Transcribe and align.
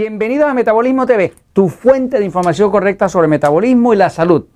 Bienvenidos 0.00 0.48
a 0.48 0.54
Metabolismo 0.54 1.04
TV, 1.04 1.34
tu 1.52 1.68
fuente 1.68 2.18
de 2.18 2.24
información 2.24 2.70
correcta 2.70 3.10
sobre 3.10 3.28
metabolismo 3.28 3.92
y 3.92 3.98
la 3.98 4.08
salud. 4.08 4.46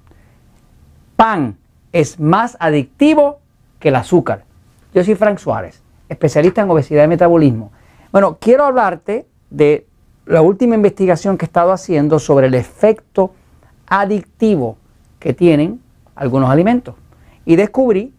Pan 1.16 1.58
es 1.92 2.18
más 2.18 2.56
adictivo 2.60 3.40
que 3.78 3.88
el 3.88 3.96
azúcar. 3.96 4.46
Yo 4.94 5.04
soy 5.04 5.16
Frank 5.16 5.36
Suárez, 5.36 5.82
especialista 6.08 6.62
en 6.62 6.70
obesidad 6.70 7.04
y 7.04 7.08
metabolismo. 7.08 7.72
Bueno, 8.10 8.38
quiero 8.40 8.64
hablarte 8.64 9.26
de 9.50 9.86
la 10.24 10.40
última 10.40 10.76
investigación 10.76 11.36
que 11.36 11.44
he 11.44 11.48
estado 11.48 11.72
haciendo 11.72 12.18
sobre 12.20 12.46
el 12.46 12.54
efecto 12.54 13.34
adictivo 13.86 14.78
que 15.18 15.34
tienen 15.34 15.78
algunos 16.14 16.48
alimentos. 16.48 16.94
Y 17.44 17.56
descubrí, 17.56 18.14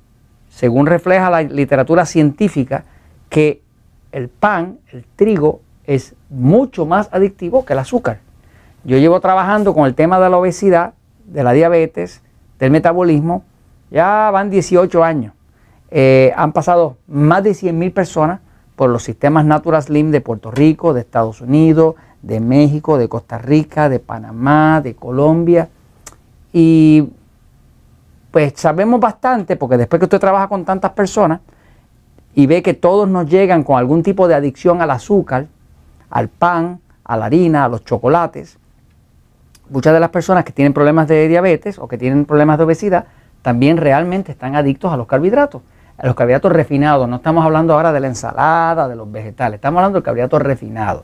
según 0.50 0.86
refleja 0.86 1.32
la 1.32 1.42
literatura 1.42 2.06
científica, 2.06 2.86
que 3.30 3.64
el 4.12 4.30
pan, 4.30 4.78
el 4.92 5.06
trigo, 5.16 5.62
es 5.88 6.16
mucho 6.30 6.86
más 6.86 7.10
adictivo 7.12 7.66
que 7.66 7.74
el 7.74 7.80
azúcar. 7.80 8.20
Yo 8.84 8.98
llevo 8.98 9.20
trabajando 9.20 9.74
con 9.74 9.86
el 9.86 9.96
tema 9.96 10.20
de 10.20 10.30
la 10.30 10.38
obesidad, 10.38 10.94
de 11.26 11.44
la 11.44 11.54
diabetes, 11.54 12.22
del 12.60 12.72
metabolismo, 12.72 13.44
ya 13.92 14.30
van 14.32 14.50
18 14.50 15.04
años. 15.04 15.34
Eh, 15.92 16.34
han 16.36 16.52
pasado 16.52 16.98
más 17.08 17.44
de 17.44 17.54
100 17.54 17.92
personas 17.92 18.42
por 18.76 18.90
los 18.90 19.04
sistemas 19.04 19.46
Natural 19.46 19.82
Slim 19.82 20.12
de 20.12 20.22
Puerto 20.22 20.52
Rico, 20.52 20.94
de 20.94 21.02
Estados 21.02 21.42
Unidos, 21.42 21.96
de 22.22 22.40
México, 22.40 22.98
de 22.98 23.08
Costa 23.08 23.38
Rica, 23.38 23.88
de 23.88 24.00
Panamá, 24.00 24.82
de 24.82 24.96
Colombia. 24.96 25.70
Y 26.52 27.10
pues 28.32 28.54
sabemos 28.56 29.00
bastante, 29.00 29.56
porque 29.56 29.78
después 29.78 30.00
que 30.00 30.06
usted 30.06 30.20
trabaja 30.20 30.48
con 30.48 30.66
tantas 30.66 30.92
personas 30.92 31.40
y 32.34 32.48
ve 32.48 32.62
que 32.62 32.74
todos 32.74 33.08
nos 33.08 33.30
llegan 33.30 33.64
con 33.64 33.78
algún 33.78 34.04
tipo 34.04 34.28
de 34.28 34.36
adicción 34.36 34.82
al 34.82 34.92
azúcar, 34.92 35.48
al 36.10 36.30
pan, 36.30 36.80
a 37.04 37.18
la 37.18 37.26
harina, 37.26 37.66
a 37.66 37.70
los 37.70 37.84
chocolates. 37.86 38.58
Muchas 39.70 39.94
de 39.94 40.00
las 40.00 40.10
personas 40.10 40.44
que 40.44 40.52
tienen 40.52 40.74
problemas 40.74 41.08
de 41.08 41.28
diabetes 41.28 41.80
o 41.80 41.88
que 41.88 41.98
tienen 41.98 42.26
problemas 42.26 42.58
de 42.58 42.66
obesidad 42.66 43.06
también 43.42 43.78
realmente 43.78 44.32
están 44.32 44.56
adictos 44.56 44.92
a 44.92 44.98
los 44.98 45.08
carbohidratos, 45.08 45.62
a 45.98 46.06
los 46.08 46.16
carbohidratos 46.16 46.52
refinados. 46.52 47.08
No 47.08 47.18
estamos 47.18 47.46
hablando 47.46 47.74
ahora 47.74 47.92
de 47.92 48.00
la 48.00 48.08
ensalada, 48.08 48.88
de 48.88 48.96
los 48.96 49.12
vegetales, 49.12 49.58
estamos 49.58 49.80
hablando 49.80 49.98
del 49.98 50.04
carbohidrato 50.04 50.40
refinado. 50.40 51.04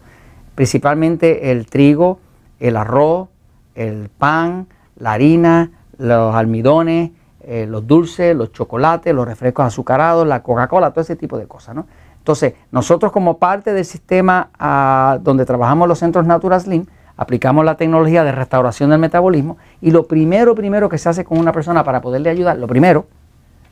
Principalmente 0.56 1.52
el 1.52 1.68
trigo, 1.68 2.20
el 2.60 2.78
arroz, 2.78 3.30
el 3.76 4.10
pan, 4.10 4.68
la 4.98 5.14
harina, 5.14 5.72
los 5.98 6.36
almidones, 6.36 7.12
eh, 7.44 7.66
los 7.68 7.88
dulces, 7.88 8.36
los 8.36 8.52
chocolates, 8.52 9.14
los 9.14 9.28
refrescos 9.28 9.66
azucarados, 9.66 10.28
la 10.28 10.44
Coca-Cola, 10.44 10.92
todo 10.92 11.02
ese 11.02 11.16
tipo 11.16 11.38
de 11.38 11.48
cosas. 11.48 11.76
¿no? 11.76 11.88
Entonces, 12.22 12.54
nosotros 12.72 13.12
como 13.12 13.40
parte 13.40 13.74
del 13.74 13.84
sistema 13.84 14.52
ah, 14.60 15.18
donde 15.22 15.44
trabajamos 15.44 15.88
los 15.88 15.98
centros 15.98 16.28
Natural 16.28 16.62
Slim, 16.62 16.86
aplicamos 17.18 17.66
la 17.66 17.78
tecnología 17.78 18.24
de 18.24 18.32
restauración 18.32 18.92
del 18.92 19.00
metabolismo 19.00 19.58
y 19.82 19.90
lo 19.90 20.06
primero, 20.06 20.54
primero 20.54 20.88
que 20.88 21.00
se 21.00 21.10
hace 21.10 21.26
con 21.26 21.40
una 21.40 21.52
persona 21.52 21.84
para 21.84 22.00
poderle 22.00 22.30
ayudar, 22.30 22.58
lo 22.58 22.68
primero 22.68 23.08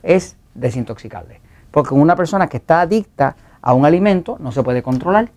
es 0.02 0.36
desintoxicarle. 0.54 1.40
Porque 1.70 1.94
una 1.94 2.16
persona 2.16 2.48
que 2.48 2.56
está 2.56 2.80
adicta 2.80 3.36
a 3.62 3.72
un 3.72 3.86
alimento 3.86 4.36
no 4.40 4.50
se 4.50 4.64
puede 4.64 4.82
controlar. 4.82 5.30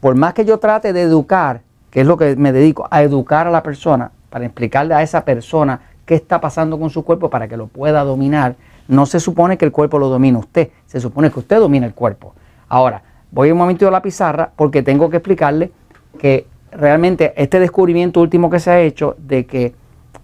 Por 0.00 0.16
más 0.16 0.34
que 0.34 0.44
yo 0.44 0.58
trate 0.58 0.92
de 0.92 1.02
educar, 1.02 1.60
que 1.90 2.00
es 2.00 2.06
lo 2.06 2.16
que 2.16 2.34
me 2.34 2.52
dedico, 2.52 2.88
a 2.90 3.02
educar 3.02 3.46
a 3.46 3.50
la 3.50 3.62
persona, 3.62 4.10
para 4.28 4.44
explicarle 4.44 4.94
a 4.94 5.02
esa 5.02 5.24
persona 5.24 5.82
qué 6.04 6.16
está 6.16 6.40
pasando 6.40 6.80
con 6.80 6.90
su 6.90 7.04
cuerpo 7.04 7.30
para 7.30 7.46
que 7.46 7.56
lo 7.56 7.68
pueda 7.68 8.02
dominar, 8.02 8.56
no 8.88 9.06
se 9.06 9.20
supone 9.20 9.56
que 9.56 9.64
el 9.64 9.72
cuerpo 9.72 9.98
lo 9.98 10.08
domine 10.08 10.38
usted, 10.38 10.70
se 10.86 11.00
supone 11.00 11.30
que 11.30 11.38
usted 11.38 11.58
domina 11.58 11.86
el 11.86 11.94
cuerpo. 11.94 12.34
Ahora, 12.68 13.02
voy 13.30 13.50
un 13.50 13.58
momentito 13.58 13.88
a 13.88 13.90
la 13.90 14.02
pizarra 14.02 14.50
porque 14.54 14.82
tengo 14.82 15.10
que 15.10 15.18
explicarle 15.18 15.72
que 16.18 16.46
realmente 16.70 17.32
este 17.36 17.60
descubrimiento 17.60 18.20
último 18.20 18.50
que 18.50 18.60
se 18.60 18.70
ha 18.70 18.80
hecho 18.80 19.16
de 19.18 19.46
que 19.46 19.74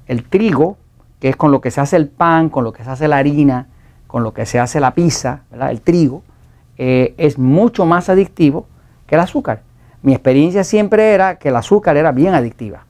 el 0.07 0.25
trigo, 0.25 0.77
que 1.21 1.29
es 1.29 1.37
con 1.37 1.53
lo 1.53 1.61
que 1.61 1.71
se 1.71 1.81
hace 1.81 1.97
el 1.97 2.09
pan, 2.09 2.49
con 2.49 2.65
lo 2.65 2.73
que 2.73 2.85
se 2.85 2.91
hace 2.91 3.09
la 3.09 3.19
harina, 3.19 3.69
con 4.07 4.23
lo 4.23 4.33
que 4.33 4.47
se 4.47 4.59
hace 4.59 4.81
la 4.81 4.93
pizza, 4.93 5.43
el 5.53 5.81
trigo, 5.81 6.23
eh, 6.77 7.15
es 7.17 7.39
mucho 7.39 7.87
más 7.87 8.09
adictivo 8.09 8.67
que 9.07 9.15
el 9.15 9.21
azúcar. 9.21 9.63
Mi 10.03 10.13
experiencia 10.13 10.65
siempre 10.65 11.13
era 11.13 11.37
que 11.37 11.51
el 11.51 11.57
azúcar 11.57 11.97
era 11.97 12.11
bien 12.11 12.35
adictiva 12.35 12.85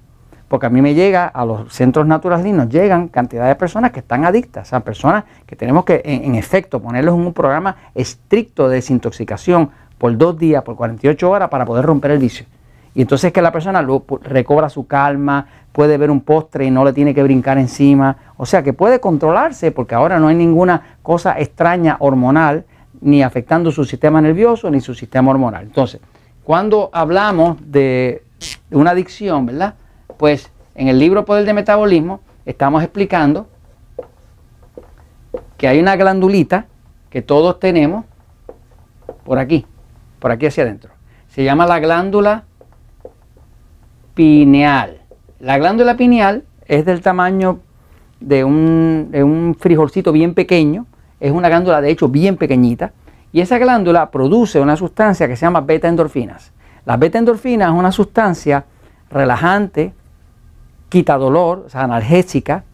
porque 0.50 0.66
a 0.66 0.68
mí 0.68 0.82
me 0.82 0.94
llega 0.94 1.28
a 1.28 1.44
los 1.44 1.72
centros 1.72 2.08
naturales 2.08 2.44
nos 2.52 2.68
llegan 2.68 3.06
cantidad 3.06 3.46
de 3.46 3.54
personas 3.54 3.92
que 3.92 4.00
están 4.00 4.24
adictas, 4.24 4.66
sea, 4.66 4.80
personas 4.80 5.22
que 5.46 5.54
tenemos 5.54 5.84
que 5.84 6.02
en, 6.04 6.34
efecto 6.34 6.82
ponerlos 6.82 7.14
en 7.14 7.20
un 7.20 7.32
programa 7.32 7.76
estricto 7.94 8.68
de 8.68 8.74
desintoxicación 8.74 9.70
por 9.96 10.18
dos 10.18 10.36
días, 10.36 10.64
por 10.64 10.74
48 10.74 11.30
horas 11.30 11.48
para 11.50 11.64
poder 11.64 11.84
romper 11.84 12.10
el 12.10 12.18
vicio. 12.18 12.46
Y 12.96 13.02
entonces 13.02 13.32
que 13.32 13.40
la 13.40 13.52
persona 13.52 13.86
recobra 14.22 14.68
su 14.68 14.88
calma, 14.88 15.46
puede 15.70 15.96
ver 15.96 16.10
un 16.10 16.20
postre 16.20 16.64
y 16.64 16.70
no 16.72 16.84
le 16.84 16.92
tiene 16.92 17.14
que 17.14 17.22
brincar 17.22 17.56
encima, 17.56 18.16
o 18.36 18.44
sea 18.44 18.64
que 18.64 18.72
puede 18.72 18.98
controlarse 18.98 19.70
porque 19.70 19.94
ahora 19.94 20.18
no 20.18 20.26
hay 20.26 20.34
ninguna 20.34 20.96
cosa 21.00 21.38
extraña 21.38 21.96
hormonal 22.00 22.64
ni 23.00 23.22
afectando 23.22 23.70
su 23.70 23.84
sistema 23.84 24.20
nervioso 24.20 24.68
ni 24.68 24.80
su 24.80 24.96
sistema 24.96 25.30
hormonal. 25.30 25.62
Entonces, 25.62 26.00
cuando 26.42 26.90
hablamos 26.92 27.56
de 27.70 28.24
una 28.72 28.90
adicción, 28.90 29.46
¿verdad? 29.46 29.74
Pues 30.20 30.50
en 30.74 30.88
el 30.88 30.98
libro 30.98 31.24
Poder 31.24 31.46
de 31.46 31.54
Metabolismo 31.54 32.20
estamos 32.44 32.82
explicando 32.82 33.46
que 35.56 35.66
hay 35.66 35.80
una 35.80 35.96
glandulita 35.96 36.66
que 37.08 37.22
todos 37.22 37.58
tenemos 37.58 38.04
por 39.24 39.38
aquí, 39.38 39.64
por 40.18 40.30
aquí 40.30 40.44
hacia 40.44 40.64
adentro. 40.64 40.90
Se 41.28 41.42
llama 41.42 41.66
la 41.66 41.80
glándula 41.80 42.44
pineal. 44.12 45.00
La 45.38 45.56
glándula 45.56 45.96
pineal 45.96 46.44
es 46.66 46.84
del 46.84 47.00
tamaño 47.00 47.60
de 48.20 48.44
un, 48.44 49.56
frijolcito 49.58 50.12
bien 50.12 50.34
pequeño, 50.34 50.84
es 51.18 51.32
una 51.32 51.48
glándula 51.48 51.80
de 51.80 51.88
hecho 51.88 52.08
bien 52.08 52.36
pequeñita, 52.36 52.92
y 53.32 53.40
esa 53.40 53.56
glándula 53.56 54.10
produce 54.10 54.60
una 54.60 54.76
sustancia 54.76 55.26
que 55.26 55.36
se 55.36 55.46
llama 55.46 55.62
beta 55.62 55.88
endorfinas. 55.88 56.52
La 56.84 56.98
beta 56.98 57.16
endorfina 57.16 57.68
es 57.68 57.72
una 57.72 57.90
sustancia 57.90 58.66
relajante, 59.10 59.94
quita 60.90 61.16
dolor, 61.16 61.64
o 61.66 61.70
sea, 61.70 61.84
analgésica, 61.84 62.64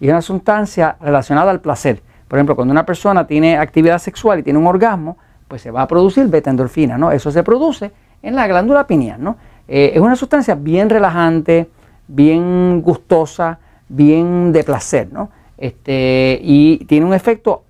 y 0.00 0.06
es 0.06 0.10
una 0.10 0.22
sustancia 0.22 0.96
relacionada 1.00 1.52
al 1.52 1.60
placer. 1.60 2.02
Por 2.26 2.38
ejemplo, 2.38 2.56
cuando 2.56 2.72
una 2.72 2.84
persona 2.84 3.26
tiene 3.26 3.56
actividad 3.56 3.98
sexual 3.98 4.40
y 4.40 4.42
tiene 4.42 4.58
un 4.58 4.66
orgasmo, 4.66 5.16
pues 5.46 5.62
se 5.62 5.70
va 5.70 5.82
a 5.82 5.88
producir 5.88 6.26
beta-endorfina, 6.26 6.98
¿no? 6.98 7.12
Eso 7.12 7.30
se 7.30 7.42
produce 7.42 7.92
en 8.22 8.34
la 8.34 8.46
glándula 8.46 8.86
pineal, 8.86 9.22
¿no? 9.22 9.36
Eh, 9.66 9.92
es 9.94 10.00
una 10.00 10.16
sustancia 10.16 10.54
bien 10.54 10.90
relajante, 10.90 11.68
bien 12.06 12.82
gustosa, 12.82 13.58
bien 13.88 14.52
de 14.52 14.64
placer, 14.64 15.08
¿no? 15.12 15.30
Este, 15.56 16.38
y 16.42 16.84
tiene 16.86 17.06
un 17.06 17.14
efecto 17.14 17.64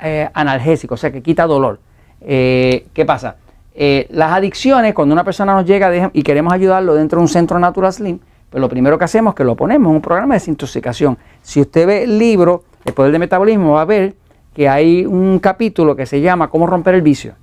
eh, 0.00 0.28
analgésico, 0.32 0.94
o 0.94 0.96
sea, 0.96 1.10
que 1.12 1.22
quita 1.22 1.46
dolor. 1.46 1.78
Eh, 2.20 2.86
¿Qué 2.92 3.04
pasa? 3.04 3.36
las 3.76 4.30
adicciones, 4.30 4.94
cuando 4.94 5.12
una 5.14 5.24
persona 5.24 5.52
nos 5.52 5.66
llega 5.66 6.08
y 6.12 6.22
queremos 6.22 6.52
ayudarlo 6.52 6.94
dentro 6.94 7.18
de 7.18 7.22
un 7.22 7.28
centro 7.28 7.58
Natural 7.58 7.92
Slim, 7.92 8.20
pues 8.54 8.60
lo 8.60 8.68
primero 8.68 8.96
que 8.96 9.04
hacemos 9.04 9.32
es 9.32 9.34
que 9.34 9.42
lo 9.42 9.56
ponemos 9.56 9.90
en 9.90 9.96
un 9.96 10.00
programa 10.00 10.34
de 10.34 10.38
desintoxicación. 10.38 11.18
Si 11.42 11.60
usted 11.60 11.88
ve 11.88 12.04
el 12.04 12.20
libro, 12.20 12.62
El 12.84 12.94
Poder 12.94 13.10
del 13.10 13.18
Metabolismo, 13.18 13.72
va 13.72 13.80
a 13.80 13.84
ver 13.84 14.14
que 14.54 14.68
hay 14.68 15.04
un 15.04 15.40
capítulo 15.40 15.96
que 15.96 16.06
se 16.06 16.20
llama 16.20 16.50
Cómo 16.50 16.68
romper 16.68 16.94
el 16.94 17.02
vicio. 17.02 17.34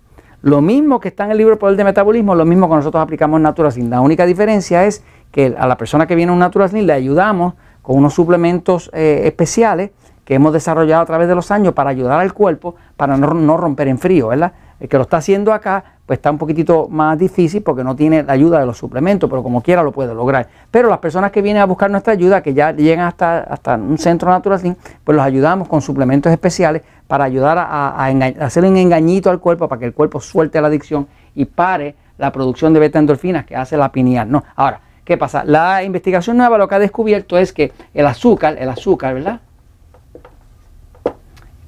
Lo 0.41 0.61
mismo 0.61 1.01
que 1.01 1.09
está 1.09 1.25
en 1.25 1.31
el 1.31 1.37
libro 1.39 1.51
El 1.51 1.59
Poder 1.59 1.75
del 1.75 1.83
Metabolismo, 1.83 2.33
lo 2.33 2.45
mismo 2.45 2.69
que 2.69 2.75
nosotros 2.75 3.03
aplicamos 3.03 3.39
en 3.39 3.43
Natural 3.43 3.73
La 3.89 3.99
única 3.99 4.25
diferencia 4.25 4.85
es 4.85 5.03
que 5.33 5.53
a 5.59 5.67
la 5.67 5.75
persona 5.75 6.07
que 6.07 6.15
viene 6.15 6.29
a 6.29 6.33
un 6.33 6.39
Natural 6.39 6.69
le 6.71 6.93
ayudamos 6.93 7.55
con 7.81 7.97
unos 7.97 8.13
suplementos 8.13 8.89
eh, 8.93 9.23
especiales 9.25 9.91
que 10.23 10.35
hemos 10.35 10.53
desarrollado 10.53 11.01
a 11.01 11.05
través 11.05 11.27
de 11.27 11.35
los 11.35 11.51
años 11.51 11.73
para 11.73 11.89
ayudar 11.89 12.21
al 12.21 12.31
cuerpo 12.31 12.75
para 12.95 13.17
no, 13.17 13.33
no 13.33 13.57
romper 13.57 13.89
en 13.89 13.97
frío, 13.97 14.29
¿verdad? 14.29 14.53
El 14.79 14.87
que 14.87 14.95
lo 14.95 15.03
está 15.03 15.17
haciendo 15.17 15.51
acá, 15.51 15.97
pues 16.11 16.17
está 16.17 16.29
un 16.29 16.37
poquitito 16.37 16.89
más 16.89 17.17
difícil 17.17 17.63
porque 17.63 17.85
no 17.85 17.95
tiene 17.95 18.21
la 18.21 18.33
ayuda 18.33 18.59
de 18.59 18.65
los 18.65 18.77
suplementos, 18.77 19.29
pero 19.29 19.41
como 19.41 19.63
quiera 19.63 19.81
lo 19.81 19.93
puede 19.93 20.13
lograr. 20.13 20.45
Pero 20.69 20.89
las 20.89 20.97
personas 20.97 21.31
que 21.31 21.41
vienen 21.41 21.61
a 21.61 21.65
buscar 21.65 21.89
nuestra 21.89 22.11
ayuda, 22.11 22.43
que 22.43 22.53
ya 22.53 22.73
llegan 22.73 23.05
hasta, 23.05 23.39
hasta 23.39 23.75
un 23.75 23.97
centro 23.97 24.29
natural, 24.29 24.75
pues 25.05 25.15
los 25.15 25.25
ayudamos 25.25 25.69
con 25.69 25.81
suplementos 25.81 26.29
especiales 26.29 26.81
para 27.07 27.23
ayudar 27.23 27.57
a, 27.57 28.07
hacer 28.41 28.65
un 28.65 28.75
engañito 28.75 29.29
al 29.29 29.39
cuerpo 29.39 29.69
para 29.69 29.79
que 29.79 29.85
el 29.85 29.93
cuerpo 29.93 30.19
suelte 30.19 30.59
la 30.59 30.67
adicción 30.67 31.07
y 31.33 31.45
pare 31.45 31.95
la 32.17 32.29
producción 32.33 32.73
de 32.73 32.81
beta 32.81 32.99
endorfinas 32.99 33.45
que 33.45 33.55
hace 33.55 33.77
la 33.77 33.89
pineal. 33.89 34.29
¿no? 34.29 34.43
Ahora, 34.57 34.81
¿qué 35.05 35.15
pasa? 35.15 35.45
La 35.45 35.81
investigación 35.81 36.35
nueva 36.35 36.57
lo 36.57 36.67
que 36.67 36.75
ha 36.75 36.79
descubierto 36.79 37.37
es 37.37 37.53
que 37.53 37.71
el 37.93 38.05
azúcar, 38.05 38.57
el 38.59 38.67
azúcar, 38.67 39.13
¿verdad? 39.13 39.39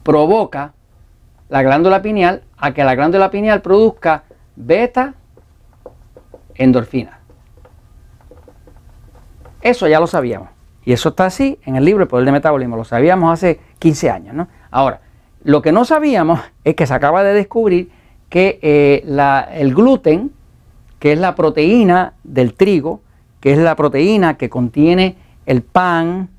Provoca 0.04 0.74
la 1.48 1.64
glándula 1.64 2.02
pineal 2.02 2.42
a 2.58 2.74
que 2.74 2.84
la 2.84 2.94
glándula 2.96 3.32
pineal 3.32 3.62
produzca 3.62 4.24
beta 4.56 5.16
endorfina. 6.56 7.20
Eso 9.62 9.88
ya 9.88 10.00
lo 10.00 10.08
sabíamos. 10.08 10.50
Y 10.86 10.92
eso 10.92 11.10
está 11.10 11.28
así 11.28 11.60
en 11.66 11.76
el 11.76 11.86
libro 11.86 12.04
El 12.04 12.10
Poder 12.10 12.26
de 12.26 12.32
Metabolismo. 12.34 12.76
Lo 12.76 12.84
sabíamos 12.84 13.32
hace 13.32 13.60
15 13.80 14.10
años. 14.10 14.36
¿no? 14.36 14.48
Ahora, 14.70 15.02
lo 15.44 15.62
que 15.62 15.72
no 15.72 15.86
sabíamos 15.86 16.40
es 16.64 16.76
que 16.76 16.86
se 16.86 16.94
acaba 16.94 17.24
de 17.24 17.34
descubrir 17.34 17.90
que 18.30 18.60
eh, 18.62 19.06
el 19.54 19.76
gluten, 19.76 20.32
que 21.00 21.14
es 21.14 21.20
la 21.20 21.36
proteína 21.36 22.14
del 22.24 22.56
trigo, 22.56 23.02
que 23.40 23.54
es 23.54 23.60
la 23.60 23.76
proteína 23.76 24.38
que 24.38 24.50
contiene 24.50 25.18
el 25.46 25.62
pan, 25.62 26.30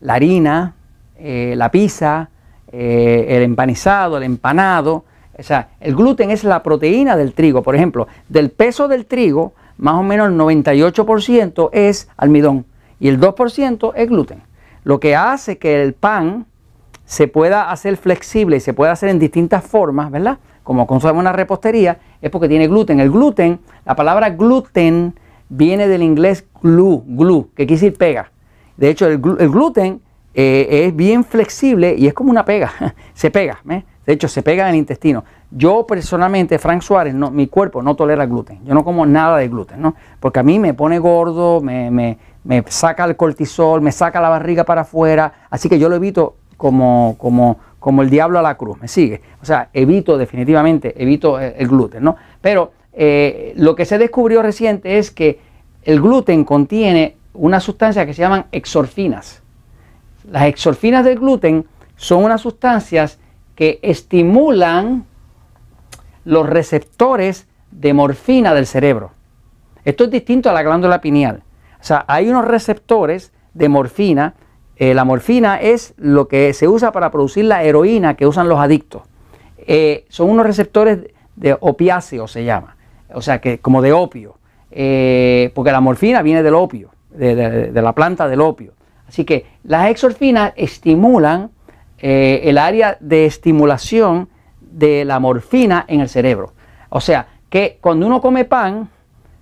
la 0.00 0.14
harina, 0.14 0.74
eh, 1.18 1.54
la 1.56 1.70
pizza, 1.70 2.28
eh, 2.70 3.26
el 3.28 3.42
empanizado, 3.42 4.18
el 4.18 4.22
empanado. 4.22 5.04
O 5.38 5.42
sea, 5.42 5.70
el 5.80 5.94
gluten 5.94 6.30
es 6.30 6.44
la 6.44 6.62
proteína 6.62 7.16
del 7.16 7.32
trigo. 7.32 7.62
Por 7.62 7.74
ejemplo, 7.74 8.06
del 8.28 8.50
peso 8.50 8.88
del 8.88 9.06
trigo, 9.06 9.54
más 9.78 9.94
o 9.94 10.02
menos 10.02 10.28
el 10.28 10.36
98% 10.36 11.70
es 11.72 12.08
almidón 12.16 12.66
y 13.00 13.08
el 13.08 13.20
2% 13.20 13.92
es 13.96 14.08
gluten. 14.08 14.42
Lo 14.84 15.00
que 15.00 15.16
hace 15.16 15.58
que 15.58 15.82
el 15.82 15.94
pan 15.94 16.46
se 17.04 17.28
pueda 17.28 17.70
hacer 17.70 17.96
flexible 17.96 18.56
y 18.56 18.60
se 18.60 18.74
pueda 18.74 18.92
hacer 18.92 19.08
en 19.08 19.18
distintas 19.18 19.64
formas, 19.64 20.10
¿verdad? 20.10 20.38
Como 20.62 20.86
consume 20.86 21.18
una 21.18 21.32
repostería, 21.32 21.98
es 22.20 22.30
porque 22.30 22.48
tiene 22.48 22.68
gluten. 22.68 23.00
El 23.00 23.10
gluten, 23.10 23.60
la 23.84 23.96
palabra 23.96 24.30
gluten 24.30 25.14
viene 25.48 25.88
del 25.88 26.02
inglés 26.02 26.46
glue, 26.62 27.02
glue, 27.06 27.48
que 27.56 27.66
quiere 27.66 27.80
decir 27.80 27.98
pega. 27.98 28.30
De 28.76 28.88
hecho, 28.88 29.06
el, 29.06 29.18
gluten 29.18 30.00
eh, 30.34 30.86
es 30.86 30.96
bien 30.96 31.24
flexible 31.24 31.94
y 31.98 32.06
es 32.06 32.14
como 32.14 32.30
una 32.30 32.44
pega, 32.44 32.72
se 33.14 33.30
pega, 33.30 33.58
¿eh? 33.68 33.84
De 34.06 34.12
hecho 34.12 34.28
se 34.28 34.42
pega 34.42 34.64
en 34.64 34.70
el 34.70 34.76
intestino. 34.76 35.24
Yo 35.50 35.86
personalmente, 35.86 36.58
Frank 36.58 36.82
Suárez, 36.82 37.14
mi 37.14 37.46
cuerpo 37.46 37.82
no 37.82 37.94
tolera 37.94 38.26
gluten, 38.26 38.64
yo 38.64 38.74
no 38.74 38.84
como 38.84 39.06
nada 39.06 39.38
de 39.38 39.48
gluten, 39.48 39.80
¿no? 39.80 39.94
porque 40.18 40.40
a 40.40 40.42
mí 40.42 40.58
me 40.58 40.74
pone 40.74 40.98
gordo, 40.98 41.60
me, 41.60 41.90
me, 41.90 42.18
me 42.44 42.64
saca 42.68 43.04
el 43.04 43.16
cortisol, 43.16 43.80
me 43.80 43.92
saca 43.92 44.20
la 44.20 44.28
barriga 44.28 44.64
para 44.64 44.82
afuera, 44.82 45.32
así 45.50 45.68
que 45.68 45.78
yo 45.78 45.88
lo 45.88 45.96
evito 45.96 46.36
como, 46.56 47.16
como, 47.18 47.58
como 47.78 48.02
el 48.02 48.10
diablo 48.10 48.38
a 48.38 48.42
la 48.42 48.56
cruz, 48.56 48.80
¿me 48.80 48.88
sigue? 48.88 49.20
O 49.42 49.44
sea, 49.44 49.68
evito 49.72 50.16
definitivamente, 50.16 50.94
evito 51.02 51.38
el, 51.38 51.68
gluten, 51.68 52.02
¿no? 52.02 52.16
Pero 52.40 52.72
eh, 52.92 53.52
lo 53.56 53.74
que 53.74 53.84
se 53.84 53.98
descubrió 53.98 54.42
reciente 54.42 54.98
es 54.98 55.10
que 55.10 55.40
el 55.82 56.00
gluten 56.00 56.44
contiene 56.44 57.16
una 57.34 57.60
sustancia 57.60 58.06
que 58.06 58.14
se 58.14 58.22
llaman 58.22 58.46
exorfinas. 58.52 59.42
Las 60.30 60.44
exorfinas 60.44 61.04
del 61.04 61.18
gluten 61.18 61.66
son 61.96 62.24
unas 62.24 62.40
sustancias 62.40 63.18
que 63.62 63.78
estimulan 63.82 65.04
los 66.24 66.48
receptores 66.48 67.46
de 67.70 67.94
morfina 67.94 68.54
del 68.54 68.66
cerebro. 68.66 69.12
Esto 69.84 70.02
es 70.02 70.10
distinto 70.10 70.50
a 70.50 70.52
la 70.52 70.64
glándula 70.64 71.00
pineal. 71.00 71.44
O 71.80 71.84
sea, 71.84 72.04
hay 72.08 72.28
unos 72.28 72.44
receptores 72.44 73.32
de 73.54 73.68
morfina 73.68 74.34
eh, 74.74 74.94
la 74.94 75.04
morfina 75.04 75.60
es 75.60 75.94
lo 75.96 76.26
que 76.26 76.52
se 76.54 76.66
usa 76.66 76.90
para 76.90 77.12
producir 77.12 77.44
la 77.44 77.62
heroína 77.62 78.16
que 78.16 78.26
usan 78.26 78.48
los 78.48 78.58
adictos. 78.58 79.02
Eh, 79.58 80.06
son 80.08 80.28
unos 80.28 80.44
receptores 80.44 80.98
de 81.36 81.56
opiáceos, 81.60 82.32
se 82.32 82.44
llama, 82.44 82.76
o 83.14 83.22
sea, 83.22 83.40
que 83.40 83.60
como 83.60 83.80
de 83.80 83.92
opio, 83.92 84.38
eh, 84.72 85.52
porque 85.54 85.70
la 85.70 85.80
morfina 85.80 86.20
viene 86.22 86.42
del 86.42 86.54
opio, 86.54 86.90
de, 87.10 87.70
la 87.72 87.92
planta 87.92 88.26
del 88.26 88.40
opio. 88.40 88.72
Así 89.06 89.24
que 89.24 89.46
las 89.62 89.88
exorfinas 89.88 90.52
estimulan 90.56 91.52
el 92.02 92.58
área 92.58 92.96
de 93.00 93.26
estimulación 93.26 94.28
de 94.60 95.04
la 95.04 95.20
morfina 95.20 95.84
en 95.88 96.00
el 96.00 96.08
cerebro. 96.08 96.52
O 96.88 97.00
sea, 97.00 97.28
que 97.48 97.78
cuando 97.80 98.06
uno 98.06 98.20
come 98.20 98.44
pan, 98.44 98.88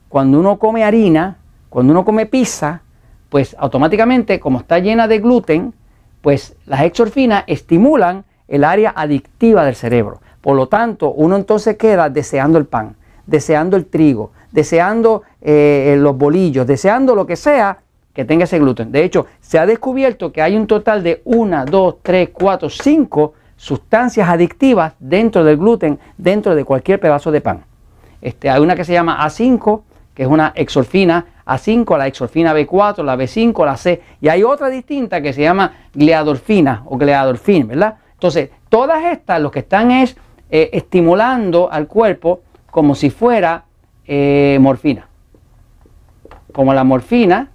cuando 0.08 0.38
uno 0.40 0.58
come 0.58 0.84
harina, 0.84 1.38
cuando 1.68 1.92
uno 1.92 2.04
come 2.04 2.26
pizza, 2.26 2.82
pues 3.28 3.56
automáticamente, 3.58 4.40
como 4.40 4.58
está 4.58 4.78
llena 4.78 5.06
de 5.06 5.20
gluten, 5.20 5.72
pues 6.20 6.56
las 6.66 6.82
exorfinas 6.82 7.44
estimulan 7.46 8.24
el 8.48 8.64
área 8.64 8.92
adictiva 8.94 9.64
del 9.64 9.76
cerebro. 9.76 10.20
Por 10.40 10.56
lo 10.56 10.66
tanto, 10.66 11.12
uno 11.12 11.36
entonces 11.36 11.76
queda 11.76 12.10
deseando 12.10 12.58
el 12.58 12.66
pan, 12.66 12.96
deseando 13.26 13.76
el 13.76 13.86
trigo, 13.86 14.32
deseando 14.50 15.22
eh, 15.40 15.96
los 15.98 16.16
bolillos, 16.16 16.66
deseando 16.66 17.14
lo 17.14 17.26
que 17.26 17.36
sea 17.36 17.78
que 18.12 18.24
tenga 18.24 18.44
ese 18.44 18.58
gluten. 18.58 18.92
De 18.92 19.04
hecho, 19.04 19.26
se 19.40 19.58
ha 19.58 19.66
descubierto 19.66 20.32
que 20.32 20.42
hay 20.42 20.56
un 20.56 20.66
total 20.66 21.02
de 21.02 21.22
1, 21.24 21.64
2, 21.66 21.96
3, 22.02 22.30
4, 22.32 22.68
5 22.68 23.34
sustancias 23.56 24.28
adictivas 24.28 24.94
dentro 24.98 25.44
del 25.44 25.58
gluten, 25.58 25.98
dentro 26.16 26.54
de 26.54 26.64
cualquier 26.64 26.98
pedazo 26.98 27.30
de 27.30 27.40
pan. 27.40 27.64
Este, 28.20 28.50
hay 28.50 28.60
una 28.60 28.74
que 28.74 28.84
se 28.84 28.92
llama 28.92 29.24
A5, 29.24 29.82
que 30.14 30.22
es 30.22 30.28
una 30.28 30.52
exorfina 30.54 31.26
a5, 31.46 31.98
la 31.98 32.06
exorfina 32.06 32.54
B4, 32.54 33.04
la 33.04 33.16
B5, 33.16 33.64
la 33.64 33.76
C. 33.76 34.02
Y 34.20 34.28
hay 34.28 34.42
otra 34.42 34.68
distinta 34.68 35.20
que 35.20 35.32
se 35.32 35.42
llama 35.42 35.72
gleadorfina 35.94 36.82
o 36.86 36.96
gleadorfin, 36.96 37.68
¿verdad? 37.68 37.96
Entonces, 38.14 38.50
todas 38.68 39.04
estas 39.04 39.40
lo 39.40 39.50
que 39.50 39.60
están 39.60 39.90
es 39.90 40.16
eh, 40.50 40.70
estimulando 40.72 41.70
al 41.70 41.86
cuerpo 41.86 42.40
como 42.70 42.94
si 42.94 43.10
fuera 43.10 43.64
eh, 44.06 44.58
morfina. 44.60 45.06
Como 46.52 46.74
la 46.74 46.84
morfina, 46.84 47.49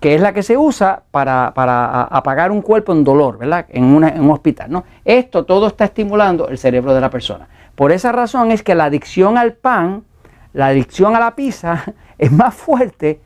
que 0.00 0.14
es 0.14 0.20
la 0.20 0.32
que 0.32 0.42
se 0.42 0.56
usa 0.56 1.02
para, 1.10 1.48
apagar 1.48 2.52
un 2.52 2.62
cuerpo 2.62 2.92
en 2.92 3.04
dolor, 3.04 3.38
¿verdad? 3.38 3.66
En, 3.68 4.02
en 4.04 4.20
un 4.20 4.30
hospital, 4.30 4.70
¿no? 4.70 4.84
Esto 5.04 5.44
todo 5.44 5.66
está 5.66 5.86
estimulando 5.86 6.48
el 6.48 6.58
cerebro 6.58 6.94
de 6.94 7.00
la 7.00 7.10
persona. 7.10 7.48
Por 7.74 7.92
esa 7.92 8.12
razón 8.12 8.50
es 8.52 8.62
que 8.62 8.74
la 8.74 8.84
adicción 8.84 9.38
al 9.38 9.54
pan, 9.54 10.04
la 10.52 10.66
adicción 10.66 11.16
a 11.16 11.20
la 11.20 11.34
pizza, 11.34 11.84
es 12.18 12.30
más 12.30 12.54
fuerte 12.54 13.20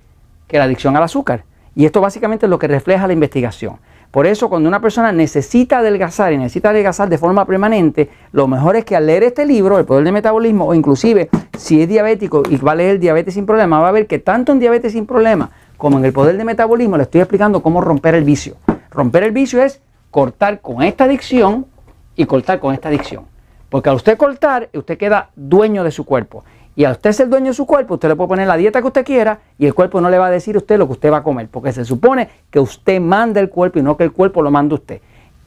que 0.46 0.58
la 0.58 0.64
adicción 0.64 0.96
al 0.96 1.02
azúcar. 1.02 1.44
Y 1.74 1.86
esto 1.86 2.00
básicamente 2.00 2.46
es 2.46 2.50
lo 2.50 2.58
que 2.58 2.69
refleja 2.69 3.06
la 3.06 3.12
investigación. 3.14 3.78
Por 4.10 4.26
eso 4.26 4.50
cuando 4.50 4.69
una 4.69 4.80
persona 4.80 5.10
necesita 5.10 5.78
adelgazar 5.78 6.34
y 6.34 6.36
necesita 6.36 6.69
adelgazar 6.69 7.08
de 7.08 7.16
forma 7.16 7.46
permanente, 7.46 8.10
lo 8.32 8.46
mejor 8.46 8.76
es 8.76 8.84
que 8.84 8.94
al 8.94 9.06
leer 9.06 9.22
este 9.22 9.46
libro, 9.46 9.78
El 9.78 9.86
Poder 9.86 10.04
del 10.04 10.12
Metabolismo, 10.12 10.66
o 10.66 10.74
inclusive 10.74 11.30
si 11.56 11.80
es 11.80 11.88
diabético 11.88 12.42
y 12.50 12.58
va 12.58 12.72
a 12.72 12.74
leer 12.74 12.98
Diabetes 12.98 13.32
sin 13.32 13.46
Problema, 13.46 13.80
va 13.80 13.88
a 13.88 13.92
ver 13.92 14.06
que 14.06 14.19
tanto 14.19 14.52
en 14.52 14.58
Diabetes 14.58 14.92
sin 14.92 15.06
Problema 15.06 15.50
como 15.82 15.99
en 15.99 16.05
El 16.05 16.12
Poder 16.12 16.37
del 16.37 16.46
Metabolismo 16.46 16.96
le 16.96 17.02
estoy 17.02 17.23
explicando 17.23 17.61
cómo 17.61 17.81
romper 17.81 18.14
el 18.14 18.23
vicio. 18.23 18.55
Romper 18.93 19.25
el 19.25 19.32
vicio 19.32 19.61
es 19.61 19.81
cortar 20.12 20.61
con 20.61 20.81
esta 20.84 21.02
adicción 21.02 21.67
y 22.14 22.25
cortar 22.25 22.61
con 22.61 22.73
esta 22.73 22.88
adicción. 22.88 23.25
Porque 23.69 23.88
al 23.88 23.96
usted 23.96 24.17
cortar, 24.17 24.69
usted 24.75 24.96
queda 24.96 25.31
dueño 25.34 25.82
de 25.82 25.90
su 25.90 26.05
cuerpo. 26.05 26.44
Y 26.76 26.84
a 26.84 26.93
usted 26.93 27.11
ser 27.11 27.29
dueño 27.29 27.46
de 27.46 27.55
su 27.55 27.67
cuerpo, 27.67 27.94
usted 27.94 28.11
le 28.11 28.14
puede 28.14 28.29
poner 28.29 28.46
la 28.46 28.56
dieta 28.56 28.81
que 28.81 28.87
usted 28.87 29.05
quiera 29.05 29.40
y 29.58 29.67
el 29.67 29.75
cuerpo 29.75 30.00
no 30.00 30.08
le 30.08 30.19
va 30.19 30.29
a 30.29 30.31
decir 30.31 30.55
a 30.55 30.58
usted 30.58 30.79
lo 30.79 30.87
que 30.87 30.93
usted 30.93 31.11
va 31.11 31.17
a 31.17 31.23
comer, 31.25 31.48
porque 31.48 31.72
se 31.72 31.84
supone 31.84 32.29
que 32.48 32.60
usted 32.60 33.01
manda 33.01 33.41
el 33.41 33.51
cuerpo 33.51 33.81
y 33.81 33.82
no 33.82 33.96
que 33.96 34.05
el 34.05 34.12
cuerpo 34.12 34.41
lo 34.41 34.53
manda 34.53 34.77
usted. 34.77 35.01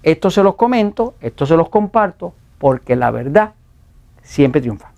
Esto 0.03 0.29
se 0.29 0.43
los 0.43 0.55
comento, 0.55 1.13
esto 1.21 1.45
se 1.45 1.55
los 1.55 1.69
comparto, 1.69 2.33
porque 2.57 2.97
la 2.97 3.09
verdad 3.09 3.53
siempre 4.21 4.59
triunfa. 4.59 4.94